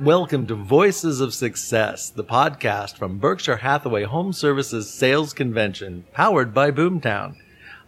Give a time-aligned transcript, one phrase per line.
[0.00, 6.52] Welcome to Voices of Success, the podcast from Berkshire Hathaway Home Services Sales Convention, powered
[6.52, 7.36] by Boomtown.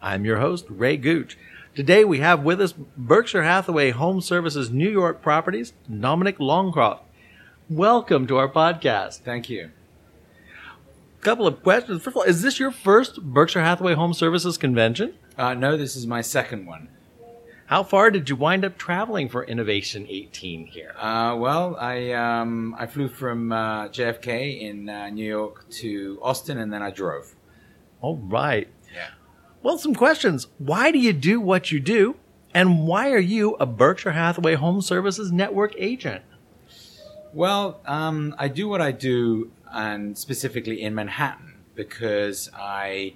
[0.00, 1.36] I'm your host, Ray Gooch.
[1.74, 7.00] Today we have with us Berkshire Hathaway Home Services New York Properties, Dominic Longcroft.
[7.68, 9.18] Welcome to our podcast.
[9.18, 9.70] Thank you.
[11.20, 12.02] A Couple of questions.
[12.02, 15.12] First of all, is this your first Berkshire Hathaway Home Services convention?
[15.36, 16.88] Uh, no, this is my second one.
[17.68, 20.94] How far did you wind up traveling for Innovation 18 here?
[20.96, 26.56] Uh, well, I um, I flew from uh, JFK in uh, New York to Austin,
[26.56, 27.34] and then I drove.
[28.00, 28.68] All right.
[28.90, 29.10] Yeah.
[29.62, 30.46] Well, some questions.
[30.56, 32.16] Why do you do what you do?
[32.54, 36.22] And why are you a Berkshire Hathaway Home Services Network agent?
[37.34, 43.12] Well, um, I do what I do, and specifically in Manhattan, because I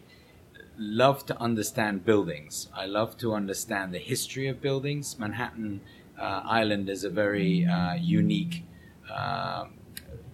[0.79, 2.69] love to understand buildings.
[2.75, 5.19] I love to understand the history of buildings.
[5.19, 5.81] Manhattan
[6.19, 8.65] uh, Island is a very uh, unique
[9.11, 9.67] uh,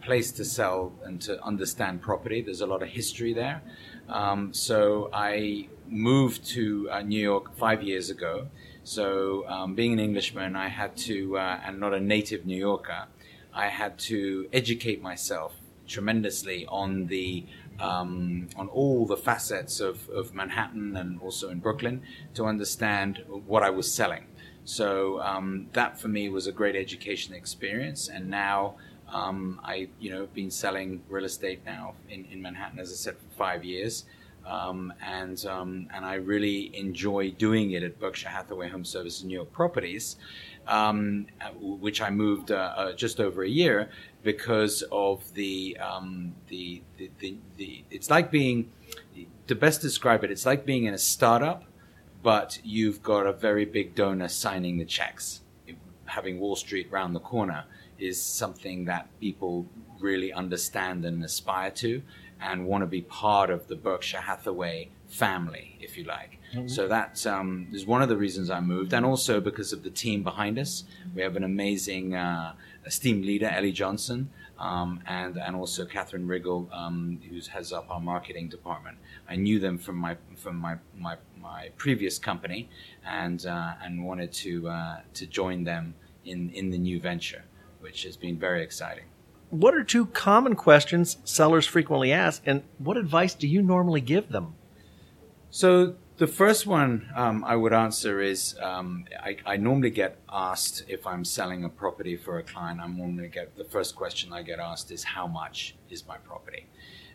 [0.01, 2.41] place to sell and to understand property.
[2.43, 3.63] There's a lot of history there.
[4.09, 8.49] Um, so I moved to uh, New York five years ago.
[8.85, 13.07] So um, being an Englishman, I had to, uh, and not a native New Yorker,
[13.53, 15.55] I had to educate myself
[15.89, 17.45] tremendously on the
[17.81, 22.03] um, on all the facets of, of Manhattan and also in Brooklyn
[22.35, 24.27] to understand what I was selling.
[24.65, 28.75] So um, that for me was a great education experience, and now
[29.11, 33.17] um, I you know been selling real estate now in, in Manhattan as I said
[33.17, 34.05] for five years.
[34.49, 39.35] Um, and um, and I really enjoy doing it at Berkshire Hathaway Home Services New
[39.35, 40.17] York Properties,
[40.67, 41.27] um,
[41.61, 43.91] which I moved uh, uh, just over a year
[44.23, 48.71] because of the, um, the, the, the, the, it's like being,
[49.47, 51.65] to best describe it, it's like being in a startup,
[52.23, 55.43] but you've got a very big donor signing the checks.
[56.07, 57.65] Having Wall Street round the corner
[57.99, 59.67] is something that people
[60.01, 62.03] really understand and aspire to
[62.41, 66.39] and want to be part of the Berkshire Hathaway family, if you like.
[66.55, 66.69] Mm-hmm.
[66.69, 69.91] So that um, is one of the reasons I moved, and also because of the
[69.91, 70.85] team behind us.
[71.15, 72.55] We have an amazing uh,
[72.87, 78.01] esteemed leader, Ellie Johnson, um, and and also Catherine Riggle, um, who heads up our
[78.01, 78.99] marketing department.
[79.29, 82.69] I knew them from my from my my, my previous company,
[83.05, 85.95] and uh, and wanted to uh, to join them
[86.25, 87.45] in in the new venture,
[87.81, 89.05] which has been very exciting.
[89.51, 94.29] What are two common questions sellers frequently ask, and what advice do you normally give
[94.29, 94.55] them?
[95.51, 100.83] So the first one um, I would answer is um, I, I, normally get asked
[100.89, 102.81] if I'm selling a property for a client.
[102.81, 106.67] I'm normally get the first question I get asked is how much is my property.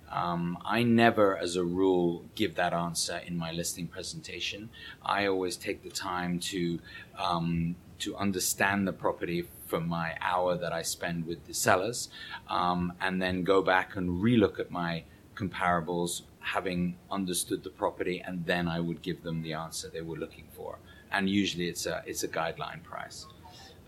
[0.09, 4.69] Um, I never, as a rule, give that answer in my listing presentation.
[5.03, 6.79] I always take the time to
[7.19, 12.09] um, to understand the property from my hour that I spend with the sellers,
[12.47, 15.03] um, and then go back and relook at my
[15.33, 20.17] comparables having understood the property, and then I would give them the answer they were
[20.17, 20.77] looking for.
[21.11, 23.25] And usually it's a it's a guideline price.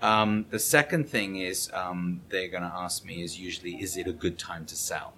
[0.01, 4.07] Um, the second thing is um, they're going to ask me is usually is it
[4.07, 5.13] a good time to sell?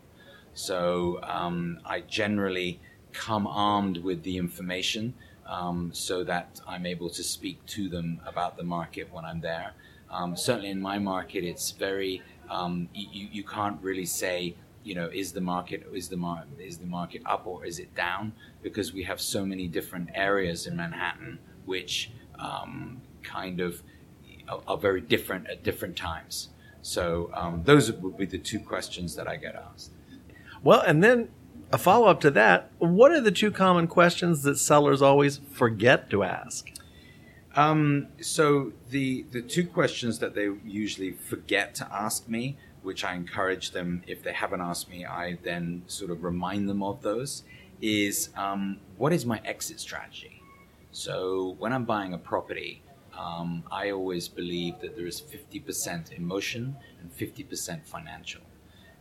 [0.53, 2.81] So um, I generally
[3.13, 5.13] come armed with the information
[5.45, 9.71] um, so that I'm able to speak to them about the market when I'm there.
[10.09, 14.55] Um, certainly in my market, it's very um, you, you can't really say
[14.87, 17.93] you know, is the market is the mar- is the market up or is it
[17.93, 18.31] down?
[18.63, 23.83] Because we have so many different areas in Manhattan which um, kind of
[24.47, 26.49] are, very different at different times.
[26.81, 29.91] So um, those would be the two questions that I get asked.
[30.63, 31.27] Well, and then
[31.73, 36.09] a follow up to that: What are the two common questions that sellers always forget
[36.11, 36.71] to ask?
[37.57, 42.57] Um, so the the two questions that they usually forget to ask me
[42.87, 46.81] which I encourage them, if they haven't asked me, I then sort of remind them
[46.81, 47.43] of those,
[47.81, 50.41] is um, what is my exit strategy?
[50.93, 52.81] So when I'm buying a property,
[53.17, 58.41] um, I always believe that there is 50% emotion and 50% financial.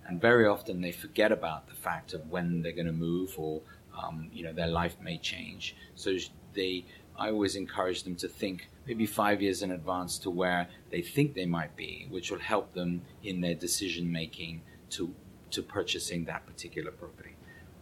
[0.05, 3.61] And very often they forget about the fact of when they're going to move or
[3.97, 5.77] um, you know their life may change.
[5.95, 6.17] So
[6.55, 6.85] they
[7.19, 11.35] I always encourage them to think maybe five years in advance to where they think
[11.35, 15.15] they might be, which will help them in their decision making to
[15.51, 17.37] to purchasing that particular property.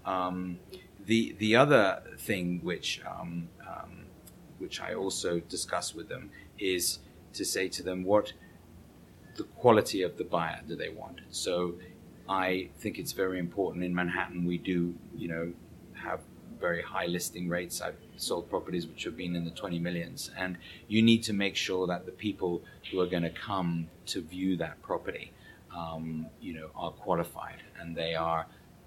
[0.04, 0.58] Um,
[1.06, 4.04] the the other thing which um, um,
[4.58, 7.00] which I also discuss with them is
[7.32, 8.32] to say to them what
[9.36, 11.20] the quality of the buyer do they want.
[11.31, 11.75] So
[12.28, 14.44] I think it's very important in Manhattan.
[14.44, 15.52] We do you know
[15.94, 16.20] have
[16.60, 17.81] very high listing rates.
[17.81, 20.31] I've sold properties which have been in the 20 millions.
[20.37, 20.56] And
[20.88, 24.56] you need to make sure that the people who are going to come to view
[24.58, 25.32] that property,
[25.76, 28.46] um, you know, are qualified and they are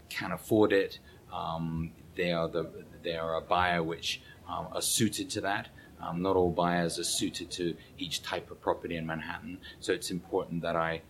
[0.09, 0.99] can afford it.
[1.33, 2.69] Um, they are the
[3.03, 5.67] they are a buyer which um, are suited to that.
[6.01, 10.11] Um, not all buyers are suited to each type of property in Manhattan, so it's
[10.11, 11.01] important that I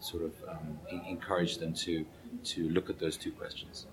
[0.00, 2.06] sort of um, encourage them to
[2.44, 3.86] to look at those two questions.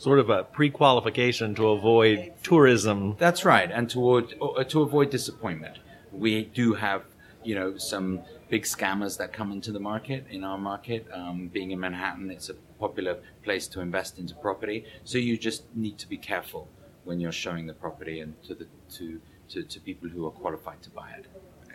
[0.00, 3.16] Sort of a pre-qualification to avoid tourism.
[3.18, 5.76] That's right, and to uh, to avoid disappointment.
[6.10, 7.02] We do have
[7.44, 11.06] you know some big scammers that come into the market in our market.
[11.12, 15.64] Um, being in Manhattan, it's a popular place to invest into property, so you just
[15.76, 16.66] need to be careful
[17.04, 18.66] when you're showing the property and to the
[18.96, 19.20] to
[19.50, 21.26] to, to people who are qualified to buy it.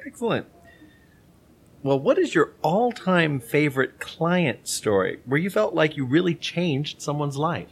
[0.04, 0.48] Excellent.
[1.84, 6.34] Well, what is your all time favorite client story where you felt like you really
[6.34, 7.70] changed someone's life?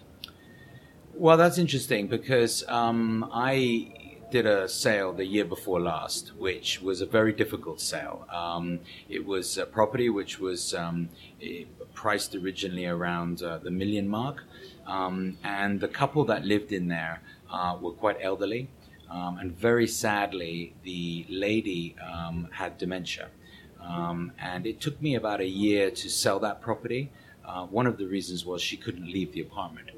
[1.16, 7.02] Well, that's interesting because um, I did a sale the year before last, which was
[7.02, 8.28] a very difficult sale.
[8.34, 11.10] Um, it was a property which was um,
[11.94, 14.44] priced originally around uh, the million mark,
[14.88, 17.22] um, and the couple that lived in there
[17.52, 18.70] uh, were quite elderly.
[19.08, 23.30] Um, and very sadly, the lady um, had dementia.
[23.80, 27.12] Um, and it took me about a year to sell that property.
[27.46, 29.92] Uh, one of the reasons was she couldn't leave the apartment.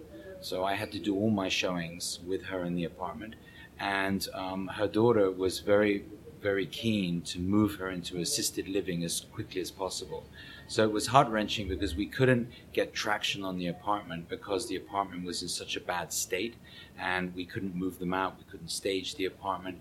[0.45, 3.33] So I had to do all my showings with her in the apartment.
[3.79, 6.05] And um, her daughter was very,
[6.39, 10.23] very keen to move her into assisted living as quickly as possible.
[10.67, 14.75] So it was heart wrenching because we couldn't get traction on the apartment because the
[14.75, 16.53] apartment was in such a bad state
[16.99, 18.37] and we couldn't move them out.
[18.37, 19.79] We couldn't stage the apartment.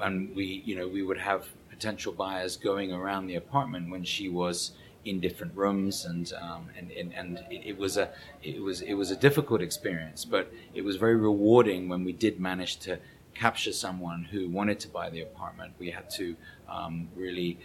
[0.00, 4.28] And we, you know, we would have potential buyers going around the apartment when she
[4.28, 4.70] was
[5.04, 8.10] in different rooms and um, and, and, and it, was a
[8.42, 12.38] it was it was a difficult experience but it was very rewarding when we did
[12.38, 12.98] manage to
[13.34, 15.72] capture someone who wanted to buy the apartment.
[15.78, 16.36] We had to
[16.68, 17.58] um, really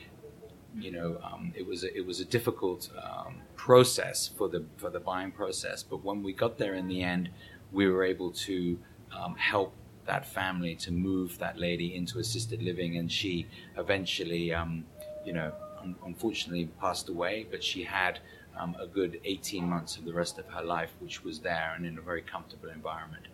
[0.78, 4.90] you know um, it was a, it was a difficult um, process for the for
[4.90, 7.30] the buying process but when we got there in the end
[7.72, 8.78] we were able to
[9.16, 9.74] um, help
[10.06, 13.48] that family to move that lady into assisted living, and she
[13.78, 14.86] eventually, um,
[15.26, 15.52] you know,
[15.86, 17.46] un- unfortunately passed away.
[17.50, 18.20] But she had
[18.58, 21.86] um, a good 18 months of the rest of her life, which was there and
[21.86, 23.28] in a very comfortable environment.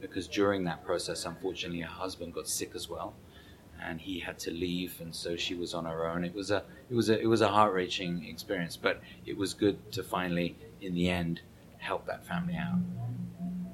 [0.00, 3.14] Because during that process, unfortunately, her husband got sick as well,
[3.82, 6.24] and he had to leave, and so she was on her own.
[6.24, 9.54] It was a it was a it was a heart wrenching experience, but it was
[9.54, 11.40] good to finally, in the end,
[11.78, 12.78] help that family out.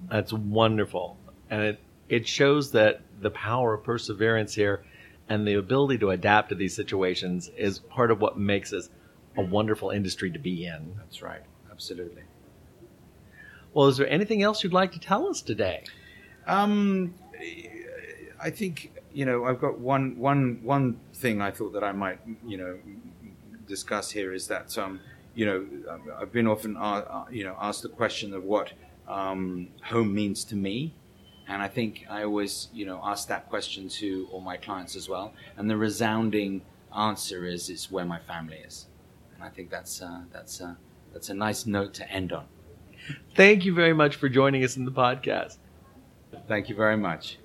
[0.09, 1.19] That's wonderful,
[1.51, 4.85] and it it shows that the power of perseverance here
[5.29, 8.91] and the ability to adapt to these situations is part of what makes us
[9.37, 10.95] a wonderful industry to be in.
[10.99, 11.43] That's right.
[11.71, 12.23] Absolutely.
[13.73, 15.85] Well, is there anything else you'd like to tell us today?
[16.47, 17.15] Um,
[18.41, 22.21] I think you know I've got one one one thing I thought that I might
[22.47, 22.79] you know
[23.67, 25.01] discuss here is that um,
[25.35, 25.67] you know
[26.21, 28.73] I've been often uh, you know asked the question of what
[29.09, 30.95] um, home means to me
[31.49, 35.09] and I think I always, you know, ask that question to all my clients as
[35.09, 35.35] well.
[35.57, 36.63] And the resounding
[36.97, 38.87] answer is, it's where my family is.
[39.35, 40.75] And I think that's, uh, that's, uh,
[41.13, 42.47] that's a nice note to end on.
[43.35, 45.59] Thank you very much for joining us in the podcast.
[46.49, 47.39] Thank you very much.